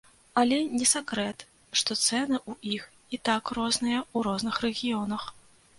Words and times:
Але 0.41 0.57
не 0.79 0.87
сакрэт, 0.91 1.45
што 1.81 1.99
цэны 2.05 2.35
ў 2.49 2.75
іх 2.79 2.83
і 3.19 3.21
так 3.31 3.43
розныя 3.61 3.99
ў 4.15 4.31
розных 4.31 4.55
рэгіёнах. 4.67 5.23